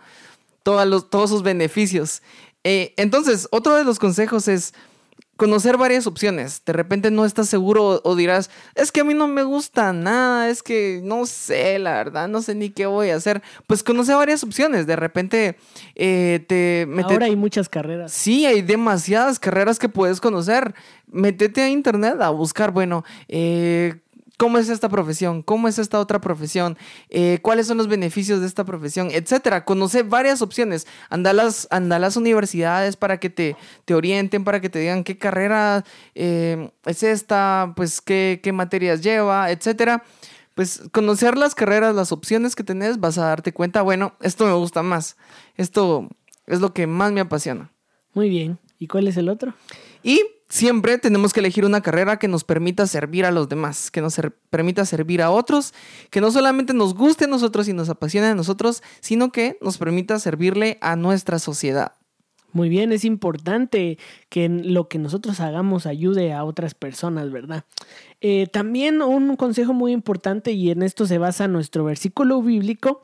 todos, 0.64 0.88
los, 0.88 1.10
todos 1.10 1.30
sus 1.30 1.44
beneficios. 1.44 2.22
Eh, 2.64 2.94
entonces, 2.98 3.48
otro 3.52 3.76
de 3.76 3.84
los 3.84 4.00
consejos 4.00 4.48
es 4.48 4.74
conocer 5.38 5.78
varias 5.78 6.08
opciones. 6.08 6.64
De 6.66 6.74
repente 6.74 7.12
no 7.12 7.26
estás 7.26 7.50
seguro 7.50 8.02
o 8.04 8.16
dirás, 8.16 8.50
es 8.76 8.92
que 8.92 9.02
a 9.02 9.04
mí 9.04 9.14
no 9.14 9.28
me 9.28 9.44
gusta 9.44 9.94
nada, 9.94 10.50
es 10.50 10.64
que 10.64 11.02
no 11.04 11.26
sé, 11.26 11.80
la 11.80 11.94
verdad, 11.94 12.28
no 12.28 12.42
sé 12.42 12.56
ni 12.56 12.70
qué 12.70 12.86
voy 12.86 13.10
a 13.10 13.16
hacer. 13.16 13.42
Pues 13.68 13.84
conoce 13.84 14.14
varias 14.14 14.44
opciones. 14.44 14.88
De 14.88 14.96
repente 14.96 15.58
eh, 15.96 16.46
te 16.48 16.86
metes... 16.88 17.12
Ahora 17.12 17.26
hay 17.26 17.36
muchas 17.36 17.70
carreras. 17.70 18.12
Sí, 18.12 18.46
hay 18.46 18.62
demasiadas 18.62 19.40
carreras 19.40 19.80
que 19.80 19.90
puedes 19.90 20.22
conocer. 20.22 20.76
Métete 21.08 21.62
a 21.62 21.70
internet 21.70 22.22
a 22.22 22.30
buscar, 22.30 22.72
bueno, 22.72 23.04
eh, 23.28 24.03
cómo 24.38 24.58
es 24.58 24.70
esta 24.70 24.90
profesión, 24.90 25.42
cómo 25.42 25.68
es 25.68 25.80
esta 25.80 26.00
otra 26.00 26.20
profesión, 26.20 26.78
eh, 27.10 27.40
cuáles 27.42 27.68
son 27.68 27.78
los 27.78 27.88
beneficios 27.88 28.42
de 28.42 28.48
esta 28.48 28.66
profesión, 28.66 29.10
etcétera. 29.12 29.66
Conoce 29.66 30.04
varias 30.04 30.42
opciones. 30.42 30.88
Anda 31.10 31.32
a 31.32 31.34
las, 31.34 31.68
anda 31.72 32.00
las 32.00 32.18
universidades 32.18 32.96
para 32.96 33.20
que 33.20 33.30
te, 33.30 33.56
te, 33.86 33.94
orienten, 33.94 34.44
para 34.44 34.60
que 34.60 34.70
te 34.70 34.80
digan 34.80 35.04
qué 35.04 35.18
carrera 35.18 35.84
eh, 36.16 36.72
es 36.86 37.04
esta, 37.04 37.74
pues 37.76 38.02
qué, 38.02 38.40
qué 38.44 38.52
materias 38.52 39.02
lleva, 39.02 39.52
etcétera. 39.52 40.04
Pues 40.56 40.84
conocer 40.92 41.36
las 41.38 41.56
carreras, 41.56 41.96
las 41.96 42.12
opciones 42.12 42.56
que 42.56 42.64
tenés, 42.64 43.00
vas 43.00 43.18
a 43.18 43.26
darte 43.26 43.54
cuenta, 43.54 43.82
bueno, 43.82 44.14
esto 44.22 44.46
me 44.46 44.54
gusta 44.54 44.84
más. 44.84 45.18
Esto 45.58 46.08
es 46.46 46.60
lo 46.60 46.74
que 46.74 46.86
más 46.86 47.12
me 47.12 47.22
apasiona. 47.22 47.72
Muy 48.14 48.30
bien. 48.30 48.60
¿Y 48.78 48.88
cuál 48.88 49.08
es 49.08 49.18
el 49.18 49.30
otro? 49.30 49.54
Y 50.04 50.22
siempre 50.54 51.00
tenemos 51.00 51.34
que 51.34 51.40
elegir 51.40 51.66
una 51.66 51.82
carrera 51.82 52.20
que 52.20 52.28
nos 52.28 52.44
permita 52.44 52.86
servir 52.86 53.26
a 53.26 53.32
los 53.32 53.50
demás, 53.50 53.90
que 53.90 54.02
nos 54.02 54.22
permita 54.52 54.86
servir 54.86 55.24
a 55.24 55.32
otros, 55.32 55.74
que 56.12 56.22
no 56.22 56.30
solamente 56.30 56.76
nos 56.76 56.94
guste 56.94 57.26
a 57.26 57.28
nosotros 57.28 57.68
y 57.68 57.74
nos 57.74 57.90
apasione 57.90 58.28
a 58.28 58.36
nosotros, 58.36 58.84
sino 59.00 59.32
que 59.32 59.58
nos 59.62 59.80
permita 59.80 60.20
servirle 60.20 60.78
a 60.80 60.96
nuestra 60.96 61.40
sociedad. 61.40 61.94
Muy 62.52 62.70
bien, 62.70 62.92
es 62.92 63.04
importante 63.04 63.98
que 64.30 64.48
lo 64.48 64.88
que 64.88 65.00
nosotros 65.00 65.40
hagamos 65.40 65.88
ayude 65.88 66.34
a 66.34 66.44
otras 66.44 66.76
personas, 66.76 67.32
¿verdad? 67.32 67.66
Eh, 68.22 68.46
también 68.46 69.02
un 69.02 69.36
consejo 69.36 69.74
muy 69.74 69.92
importante, 69.92 70.52
y 70.52 70.70
en 70.70 70.84
esto 70.84 71.08
se 71.08 71.18
basa 71.18 71.48
nuestro 71.48 71.84
versículo 71.84 72.44
bíblico, 72.44 73.02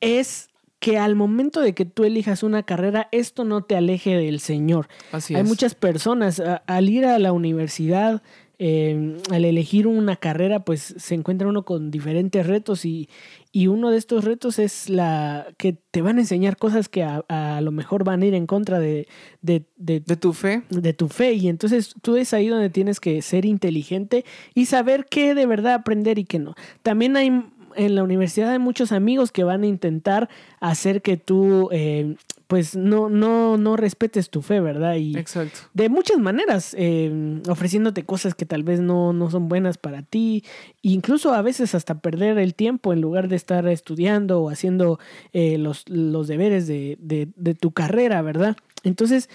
es 0.00 0.48
que 0.78 0.98
al 0.98 1.16
momento 1.16 1.60
de 1.60 1.74
que 1.74 1.84
tú 1.84 2.04
elijas 2.04 2.42
una 2.42 2.62
carrera, 2.62 3.08
esto 3.12 3.44
no 3.44 3.62
te 3.62 3.76
aleje 3.76 4.16
del 4.16 4.40
Señor. 4.40 4.88
Así 5.12 5.34
Hay 5.34 5.42
muchas 5.42 5.74
personas, 5.74 6.42
al 6.66 6.88
ir 6.88 7.06
a 7.06 7.18
la 7.18 7.32
universidad, 7.32 8.22
em, 8.58 9.16
al 9.30 9.44
elegir 9.44 9.86
una 9.86 10.16
carrera, 10.16 10.64
pues 10.64 10.94
se 10.96 11.14
encuentra 11.14 11.48
uno 11.48 11.64
con 11.64 11.90
diferentes 11.90 12.46
retos 12.46 12.84
y, 12.84 13.08
y, 13.52 13.66
uno 13.66 13.90
de 13.90 13.98
estos 13.98 14.24
retos 14.24 14.58
es 14.58 14.88
la 14.88 15.46
que 15.58 15.78
te 15.90 16.02
van 16.02 16.18
a 16.18 16.20
enseñar 16.20 16.56
cosas 16.56 16.88
que 16.88 17.02
a, 17.02 17.24
a 17.28 17.60
lo 17.60 17.70
mejor 17.70 18.04
van 18.04 18.22
a 18.22 18.26
ir 18.26 18.34
en 18.34 18.46
contra 18.46 18.78
de, 18.78 19.08
de, 19.42 19.66
de, 19.76 20.00
de, 20.00 20.16
tu 20.16 20.32
fe. 20.32 20.62
De 20.70 20.92
tu 20.92 21.08
fe. 21.08 21.34
Y 21.34 21.48
entonces 21.48 21.94
tú 22.00 22.16
es 22.16 22.32
ahí 22.32 22.48
donde 22.48 22.70
tienes 22.70 23.00
que 23.00 23.20
ser 23.22 23.44
inteligente 23.44 24.24
y 24.54 24.66
saber 24.66 25.06
qué 25.10 25.34
de 25.34 25.46
verdad 25.46 25.74
aprender 25.74 26.18
y 26.18 26.24
qué 26.24 26.38
no. 26.38 26.54
También 26.82 27.16
hay 27.16 27.30
en 27.76 27.94
la 27.94 28.02
universidad 28.02 28.50
hay 28.50 28.58
muchos 28.58 28.92
amigos 28.92 29.32
que 29.32 29.44
van 29.44 29.62
a 29.62 29.66
intentar 29.66 30.28
hacer 30.60 31.02
que 31.02 31.16
tú 31.16 31.68
eh, 31.72 32.16
pues 32.46 32.76
no, 32.76 33.08
no, 33.08 33.56
no 33.56 33.76
respetes 33.76 34.30
tu 34.30 34.40
fe, 34.40 34.60
¿verdad? 34.60 34.94
Y 34.94 35.16
Exacto. 35.16 35.60
De 35.74 35.88
muchas 35.88 36.18
maneras, 36.18 36.74
eh, 36.78 37.40
ofreciéndote 37.48 38.04
cosas 38.04 38.34
que 38.34 38.46
tal 38.46 38.62
vez 38.62 38.80
no, 38.80 39.12
no 39.12 39.30
son 39.30 39.48
buenas 39.48 39.78
para 39.78 40.02
ti, 40.02 40.44
incluso 40.82 41.34
a 41.34 41.42
veces 41.42 41.74
hasta 41.74 41.98
perder 41.98 42.38
el 42.38 42.54
tiempo 42.54 42.92
en 42.92 43.00
lugar 43.00 43.28
de 43.28 43.36
estar 43.36 43.66
estudiando 43.66 44.42
o 44.42 44.50
haciendo 44.50 45.00
eh, 45.32 45.58
los, 45.58 45.88
los, 45.88 46.28
deberes 46.28 46.66
de, 46.66 46.96
de, 47.00 47.28
de 47.34 47.54
tu 47.54 47.72
carrera, 47.72 48.22
¿verdad? 48.22 48.56
Entonces, 48.84 49.28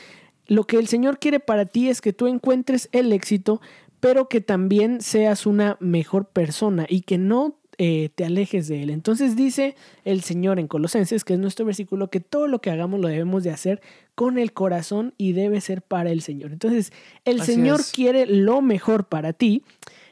lo 0.48 0.63
que 0.63 0.77
el 0.77 0.88
Señor 0.88 1.19
quiere 1.19 1.39
para 1.41 1.65
ti 1.65 1.89
es 1.89 2.00
que 2.00 2.13
tú 2.13 2.27
encuentres 2.27 2.88
el 2.93 3.12
éxito, 3.12 3.62
pero 4.00 4.29
que 4.29 4.39
también 4.39 5.01
seas 5.01 5.45
una 5.45 5.77
mejor 5.79 6.25
persona 6.25 6.86
y 6.88 7.01
que 7.01 7.17
no 7.17 7.55
eh, 7.83 8.09
te 8.13 8.25
alejes 8.25 8.67
de 8.67 8.83
él. 8.83 8.91
Entonces 8.91 9.35
dice 9.35 9.75
el 10.05 10.21
Señor 10.21 10.59
en 10.59 10.67
Colosenses, 10.67 11.23
que 11.23 11.33
es 11.33 11.39
nuestro 11.39 11.65
versículo, 11.65 12.11
que 12.11 12.19
todo 12.19 12.47
lo 12.47 12.61
que 12.61 12.69
hagamos 12.69 13.00
lo 13.00 13.07
debemos 13.07 13.43
de 13.43 13.50
hacer 13.50 13.81
con 14.13 14.38
el 14.38 14.53
corazón 14.53 15.15
y 15.17 15.33
debe 15.33 15.61
ser 15.61 15.81
para 15.81 16.11
el 16.11 16.21
Señor. 16.21 16.51
Entonces, 16.51 16.93
el 17.25 17.41
Señor 17.41 17.81
quiere 17.91 18.27
lo 18.27 18.61
mejor 18.61 19.05
para 19.05 19.33
ti. 19.33 19.63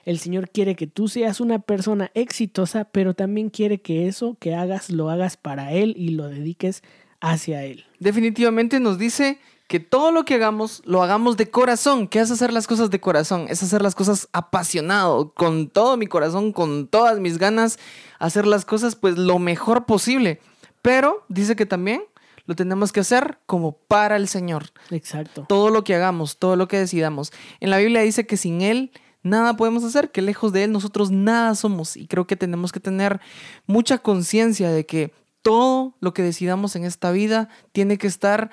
El 0.04 0.18
Señor 0.18 0.50
quiere 0.50 0.76
que 0.76 0.88
tú 0.88 1.08
seas 1.10 1.40
una 1.40 1.60
persona 1.60 2.10
exitosa, 2.16 2.86
pero 2.86 3.14
también 3.14 3.52
quiere 3.52 3.82
que 3.82 4.08
eso 4.08 4.36
que 4.40 4.56
hagas 4.56 4.90
lo 4.90 5.12
hagas 5.12 5.38
para 5.38 5.72
Él 5.72 5.94
y 5.96 6.10
lo 6.10 6.28
dediques 6.28 6.82
hacia 7.22 7.66
Él. 7.66 7.86
Definitivamente 8.00 8.80
nos 8.80 8.98
dice 8.98 9.38
que 9.70 9.80
todo 9.80 10.12
lo 10.12 10.26
que 10.26 10.34
hagamos 10.34 10.82
lo 10.84 11.04
hagamos 11.04 11.38
de 11.38 11.52
corazón. 11.52 12.08
¿Qué 12.08 12.20
es 12.20 12.32
hacer 12.32 12.52
las 12.52 12.66
cosas 12.66 12.90
de 12.90 13.00
corazón? 13.00 13.46
Es 13.50 13.62
hacer 13.62 13.84
las 13.84 13.94
cosas 13.94 14.28
apasionado, 14.34 15.32
con 15.36 15.70
todo 15.70 15.96
mi 15.96 16.08
corazón, 16.08 16.54
con 16.54 16.88
todas 16.88 17.20
mis 17.20 17.38
ganas, 17.38 17.78
hacer 18.18 18.48
las 18.48 18.66
cosas 18.66 18.96
pues 18.96 19.20
lo 19.20 19.38
mejor 19.38 19.86
posible. 19.86 20.42
Pero 20.82 21.24
dice 21.30 21.56
que 21.56 21.68
también 21.68 22.02
lo 22.46 22.56
tenemos 22.56 22.92
que 22.92 23.02
hacer 23.02 23.38
como 23.46 23.74
para 23.74 24.16
el 24.16 24.28
Señor. 24.28 24.72
Exacto. 24.90 25.46
Todo 25.48 25.70
lo 25.70 25.84
que 25.84 25.94
hagamos, 25.94 26.40
todo 26.40 26.56
lo 26.56 26.68
que 26.68 26.80
decidamos. 26.80 27.32
En 27.60 27.70
la 27.70 27.78
Biblia 27.78 28.02
dice 28.02 28.26
que 28.26 28.38
sin 28.38 28.62
Él 28.62 28.92
nada 29.22 29.56
podemos 29.56 29.84
hacer, 29.84 30.10
que 30.10 30.24
lejos 30.24 30.52
de 30.52 30.64
Él 30.64 30.72
nosotros 30.72 31.12
nada 31.12 31.54
somos. 31.54 31.96
Y 31.96 32.08
creo 32.08 32.26
que 32.26 32.36
tenemos 32.36 32.72
que 32.72 32.80
tener 32.80 33.22
mucha 33.68 34.00
conciencia 34.00 34.72
de 34.72 34.88
que 34.88 35.14
todo 35.44 35.94
lo 36.00 36.16
que 36.16 36.24
decidamos 36.24 36.76
en 36.76 36.86
esta 36.86 37.12
vida 37.12 37.50
tiene 37.72 38.00
que 38.00 38.08
estar 38.08 38.50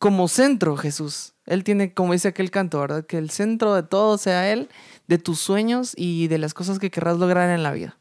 como 0.00 0.28
centro, 0.28 0.78
Jesús. 0.78 1.34
Él 1.44 1.62
tiene, 1.62 1.92
como 1.92 2.14
dice 2.14 2.28
aquel 2.28 2.50
canto, 2.50 2.80
¿verdad? 2.80 3.04
Que 3.04 3.18
el 3.18 3.28
centro 3.28 3.74
de 3.74 3.82
todo 3.82 4.16
sea 4.16 4.50
Él, 4.50 4.70
de 5.08 5.18
tus 5.18 5.38
sueños 5.38 5.92
y 5.94 6.26
de 6.28 6.38
las 6.38 6.54
cosas 6.54 6.78
que 6.78 6.90
querrás 6.90 7.18
lograr 7.18 7.50
en 7.50 7.62
la 7.62 7.70
vida. 7.70 7.98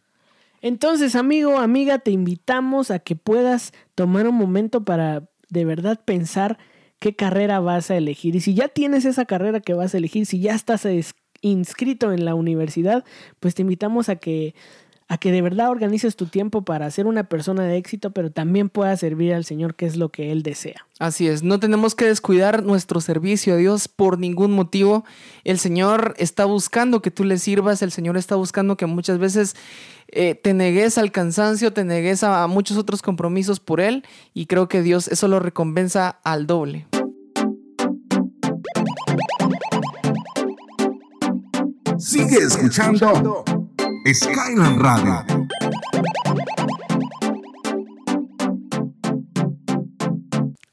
Entonces, 0.62 1.16
amigo, 1.16 1.60
amiga, 1.60 2.00
te 2.00 2.12
invitamos 2.12 2.90
a 2.90 3.00
que 3.00 3.18
puedas 3.18 3.74
tomar 3.96 4.28
un 4.30 4.36
momento 4.36 4.86
para 4.86 5.30
de 5.50 5.66
verdad 5.66 6.00
pensar 6.06 6.58
qué 7.00 7.18
carrera 7.18 7.60
vas 7.60 7.92
a 7.92 7.98
elegir. 7.98 8.34
Y 8.38 8.40
si 8.40 8.54
ya 8.54 8.70
tienes 8.70 9.04
esa 9.04 9.26
carrera 9.26 9.60
que 9.60 9.74
vas 9.74 9.94
a 9.94 9.98
elegir, 9.98 10.26
si 10.26 10.40
ya 10.40 10.56
estás 10.56 10.88
inscrito 11.42 12.14
en 12.14 12.24
la 12.24 12.34
universidad, 12.34 13.04
pues 13.42 13.56
te 13.56 13.64
invitamos 13.64 14.08
a 14.08 14.16
que 14.16 14.56
a 15.10 15.18
que 15.18 15.32
de 15.32 15.42
verdad 15.42 15.72
organices 15.72 16.16
tu 16.16 16.28
tiempo 16.28 16.62
para 16.62 16.90
ser 16.92 17.08
una 17.08 17.24
persona 17.24 17.64
de 17.64 17.78
éxito, 17.78 18.12
pero 18.12 18.32
también 18.32 18.70
puedas 18.70 19.00
servir 19.00 19.34
al 19.34 19.44
Señor, 19.44 19.74
que 19.74 19.88
es 19.88 19.98
lo 19.98 20.10
que 20.10 20.32
Él 20.32 20.44
desea. 20.44 20.86
Así 21.00 21.28
es, 21.28 21.42
no 21.42 21.60
tenemos 21.60 21.96
que 21.96 22.06
descuidar 22.06 22.64
nuestro 22.64 23.02
servicio 23.02 23.56
a 23.56 23.58
Dios 23.58 23.88
por 23.88 24.20
ningún 24.20 24.52
motivo. 24.52 25.04
El 25.44 25.58
Señor 25.58 26.14
está 26.20 26.46
buscando 26.46 27.02
que 27.02 27.10
tú 27.10 27.24
le 27.24 27.40
sirvas, 27.40 27.82
el 27.82 27.92
Señor 27.92 28.18
está 28.18 28.36
buscando 28.36 28.78
que 28.78 28.86
muchas 28.86 29.18
veces 29.18 29.56
eh, 30.10 30.36
te 30.36 30.54
negues 30.54 31.00
al 31.00 31.12
cansancio, 31.12 31.74
te 31.74 31.84
negues 31.84 32.24
a 32.24 32.46
muchos 32.46 32.78
otros 32.78 33.02
compromisos 33.02 33.60
por 33.60 33.82
Él, 33.82 34.06
y 34.36 34.46
creo 34.46 34.70
que 34.70 34.84
Dios 34.84 35.08
eso 35.08 35.28
lo 35.28 35.40
recompensa 35.40 36.20
al 36.24 36.46
doble. 36.46 36.86
Sigue 41.98 42.38
escuchando 42.38 43.44
Skyland 44.14 44.82
Radio. 44.82 45.26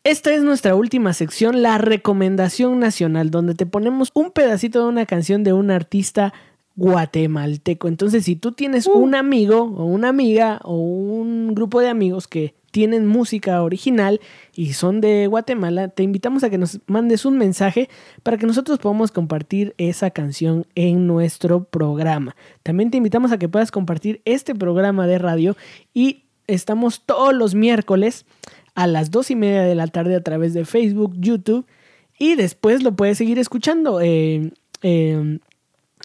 Esta 0.05 0.33
es 0.33 0.43
nuestra 0.43 0.75
última 0.75 1.13
sección, 1.13 1.63
la 1.63 1.79
recomendación 1.79 2.79
nacional, 2.79 3.31
donde 3.31 3.55
te 3.55 3.67
ponemos 3.67 4.11
un 4.15 4.31
pedacito 4.31 4.83
de 4.83 4.89
una 4.89 5.05
canción 5.05 5.43
de 5.43 5.53
un 5.53 5.71
artista 5.71 6.33
guatemalteco. 6.77 7.89
Entonces, 7.89 8.25
si 8.25 8.37
tú 8.37 8.53
tienes 8.53 8.87
uh. 8.87 8.93
un 8.93 9.15
amigo 9.15 9.63
o 9.63 9.85
una 9.85 10.09
amiga 10.09 10.61
o 10.63 10.77
un 10.77 11.55
grupo 11.55 11.81
de 11.81 11.89
amigos 11.89 12.29
que 12.29 12.55
tienen 12.77 13.07
música 13.07 13.63
original 13.63 14.21
y 14.55 14.75
son 14.75 15.01
de 15.01 15.29
Guatemala, 15.29 15.89
te 15.89 16.03
invitamos 16.03 16.45
a 16.45 16.51
que 16.51 16.59
nos 16.59 16.79
mandes 16.87 17.25
un 17.25 17.39
mensaje 17.39 17.89
para 18.23 18.37
que 18.37 18.45
nosotros 18.45 18.79
podamos 18.79 19.13
compartir 19.13 19.75
esa 19.79 20.11
canción 20.11 20.67
en 20.75 21.07
nuestro 21.07 21.65
programa. 21.65 22.37
También 22.63 22.91
te 22.91 22.99
invitamos 22.99 23.33
a 23.33 23.39
que 23.39 23.49
puedas 23.49 23.71
compartir 23.71 24.21
este 24.27 24.55
programa 24.55 25.07
de 25.07 25.17
radio 25.17 25.57
y 25.95 26.25
estamos 26.49 27.01
todos 27.07 27.33
los 27.33 27.55
miércoles 27.55 28.27
a 28.75 28.87
las 28.87 29.11
dos 29.11 29.31
y 29.31 29.37
media 29.37 29.63
de 29.63 29.75
la 29.75 29.87
tarde 29.87 30.15
a 30.15 30.23
través 30.23 30.53
de 30.53 30.67
Facebook, 30.67 31.15
YouTube 31.17 31.65
y 32.19 32.35
después 32.35 32.83
lo 32.83 32.95
puedes 32.95 33.17
seguir 33.17 33.39
escuchando. 33.39 34.03
Eh, 34.03 34.53
eh, 34.83 35.39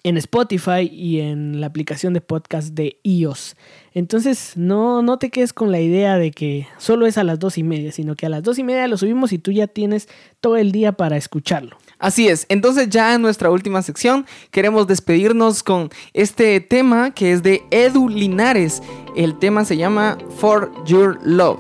en 0.04 0.18
Spotify 0.18 0.90
y 0.92 1.20
en 1.20 1.62
la 1.62 1.68
aplicación 1.68 2.14
de 2.14 2.22
podcast 2.22 2.70
de 2.70 3.00
iOS. 3.04 3.56
Entonces 3.94 4.54
no, 4.56 5.02
no 5.02 5.20
te 5.20 5.30
quedes 5.30 5.54
con 5.54 5.72
la 5.72 5.80
idea 5.80 6.18
de 6.18 6.32
que 6.32 6.68
solo 6.78 7.06
es 7.06 7.18
a 7.18 7.24
las 7.24 7.40
dos 7.40 7.58
y 7.58 7.64
media, 7.64 7.92
sino 7.92 8.16
que 8.16 8.26
a 8.26 8.30
las 8.30 8.44
dos 8.44 8.58
y 8.58 8.64
media 8.64 8.88
lo 8.88 8.98
subimos 8.98 9.34
y 9.34 9.38
tú 9.38 9.52
ya 9.52 9.68
tienes 9.68 10.08
todo 10.40 10.58
el 10.58 10.72
día 10.72 10.94
para 10.94 11.18
escucharlo. 11.18 11.78
Así 12.00 12.28
es, 12.28 12.46
entonces 12.50 12.90
ya 12.90 13.14
en 13.14 13.22
nuestra 13.22 13.52
última 13.52 13.82
sección 13.84 14.26
queremos 14.50 14.88
despedirnos 14.88 15.62
con 15.62 15.90
este 16.14 16.60
tema 16.62 17.14
que 17.14 17.32
es 17.32 17.44
de 17.44 17.62
Edu 17.70 18.10
Linares. 18.10 18.82
El 19.16 19.38
tema 19.38 19.66
se 19.66 19.78
llama 19.78 20.18
For 20.38 20.72
Your 20.86 21.20
Love. 21.24 21.60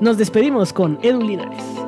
Nos 0.00 0.16
despedimos 0.16 0.72
con 0.72 0.98
Edu 1.02 1.20
Linares. 1.20 1.79